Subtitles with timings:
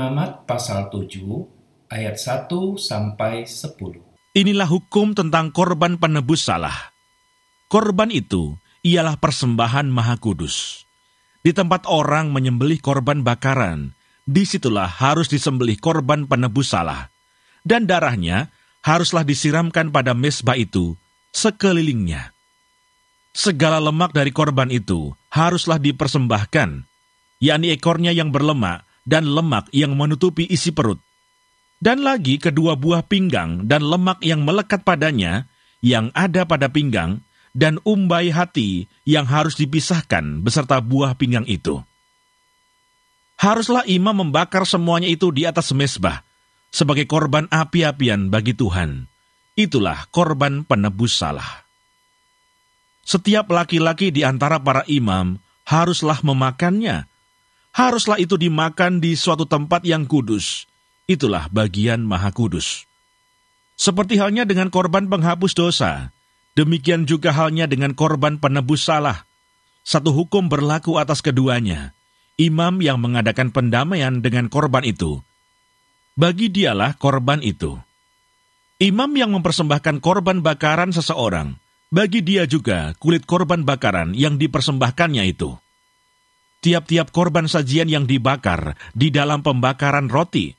[0.00, 2.48] Imamat pasal 7 ayat 1
[2.80, 4.32] sampai 10.
[4.32, 6.96] Inilah hukum tentang korban penebus salah.
[7.68, 10.88] Korban itu ialah persembahan maha kudus.
[11.44, 13.92] Di tempat orang menyembelih korban bakaran,
[14.24, 17.12] di situlah harus disembelih korban penebus salah.
[17.60, 18.48] Dan darahnya
[18.80, 20.96] haruslah disiramkan pada mesbah itu
[21.36, 22.32] sekelilingnya.
[23.36, 26.88] Segala lemak dari korban itu haruslah dipersembahkan,
[27.44, 31.02] yakni ekornya yang berlemak dan lemak yang menutupi isi perut.
[31.82, 35.50] Dan lagi kedua buah pinggang dan lemak yang melekat padanya,
[35.82, 41.82] yang ada pada pinggang, dan umbai hati yang harus dipisahkan beserta buah pinggang itu.
[43.40, 46.22] Haruslah imam membakar semuanya itu di atas mesbah,
[46.70, 49.10] sebagai korban api-apian bagi Tuhan.
[49.58, 51.66] Itulah korban penebus salah.
[53.02, 57.09] Setiap laki-laki di antara para imam haruslah memakannya,
[57.74, 60.66] haruslah itu dimakan di suatu tempat yang kudus.
[61.10, 62.86] Itulah bagian maha kudus.
[63.74, 66.12] Seperti halnya dengan korban penghapus dosa,
[66.54, 69.24] demikian juga halnya dengan korban penebus salah.
[69.80, 71.96] Satu hukum berlaku atas keduanya.
[72.36, 75.20] Imam yang mengadakan pendamaian dengan korban itu,
[76.16, 77.76] bagi dialah korban itu.
[78.80, 81.60] Imam yang mempersembahkan korban bakaran seseorang,
[81.92, 85.52] bagi dia juga kulit korban bakaran yang dipersembahkannya itu
[86.60, 90.52] tiap-tiap korban sajian yang dibakar di dalam pembakaran roti,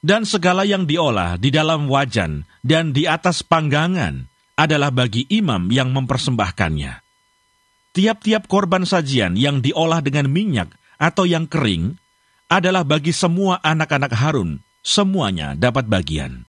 [0.00, 5.94] dan segala yang diolah di dalam wajan dan di atas panggangan adalah bagi imam yang
[5.94, 7.04] mempersembahkannya.
[7.94, 11.98] Tiap-tiap korban sajian yang diolah dengan minyak atau yang kering
[12.50, 16.46] adalah bagi semua anak-anak Harun, semuanya dapat bagian.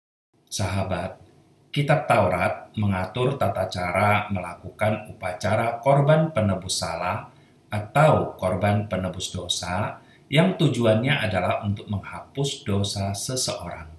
[0.50, 1.22] Sahabat,
[1.70, 7.35] Kitab Taurat mengatur tata cara melakukan upacara korban penebus salah
[7.76, 10.00] atau korban penebus dosa
[10.32, 13.92] yang tujuannya adalah untuk menghapus dosa seseorang,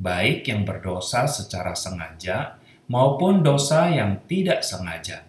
[0.00, 2.56] baik yang berdosa secara sengaja
[2.88, 5.28] maupun dosa yang tidak sengaja.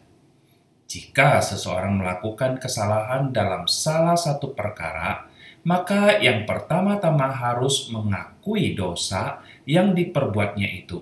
[0.89, 5.29] Jika seseorang melakukan kesalahan dalam salah satu perkara,
[5.63, 10.99] maka yang pertama-tama harus mengakui dosa yang diperbuatnya itu.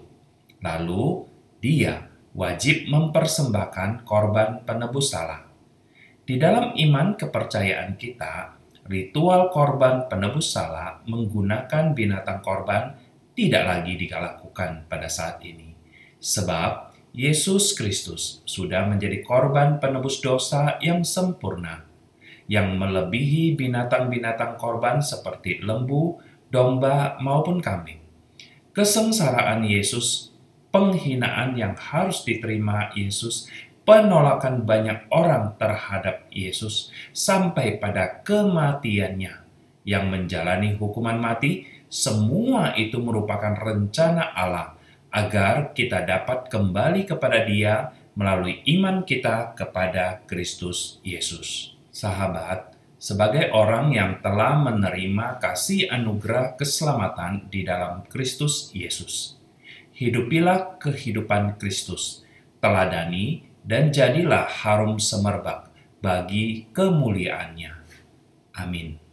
[0.59, 1.25] Lalu,
[1.63, 5.48] dia wajib mempersembahkan korban penebus salah.
[6.29, 8.53] Di dalam iman kepercayaan kita,
[8.85, 12.93] ritual korban penebus salah menggunakan binatang korban
[13.33, 15.73] tidak lagi dilakukan pada saat ini.
[16.21, 21.89] Sebab Yesus Kristus sudah menjadi korban penebus dosa yang sempurna,
[22.45, 26.21] yang melebihi binatang-binatang korban seperti lembu,
[26.53, 28.05] domba, maupun kambing.
[28.77, 30.29] Kesengsaraan Yesus,
[30.69, 33.49] penghinaan yang harus diterima Yesus,
[33.89, 39.33] penolakan banyak orang terhadap Yesus sampai pada kematiannya
[39.81, 44.77] yang menjalani hukuman mati, semua itu merupakan rencana Allah
[45.09, 51.73] agar kita dapat kembali kepada Dia melalui iman kita kepada Kristus Yesus.
[51.89, 59.33] Sahabat, sebagai orang yang telah menerima kasih anugerah keselamatan di dalam Kristus Yesus,
[59.97, 62.21] hidupilah kehidupan Kristus,
[62.61, 67.71] teladani dan jadilah harum semerbak bagi kemuliaannya.
[68.55, 69.08] Amin.